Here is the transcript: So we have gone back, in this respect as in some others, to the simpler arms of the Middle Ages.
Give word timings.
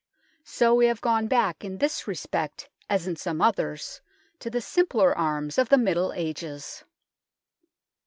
So 0.47 0.73
we 0.73 0.87
have 0.87 0.99
gone 0.99 1.27
back, 1.27 1.63
in 1.63 1.77
this 1.77 2.07
respect 2.07 2.67
as 2.89 3.05
in 3.05 3.15
some 3.17 3.39
others, 3.39 4.01
to 4.39 4.49
the 4.49 4.59
simpler 4.59 5.15
arms 5.15 5.59
of 5.59 5.69
the 5.69 5.77
Middle 5.77 6.11
Ages. 6.13 6.83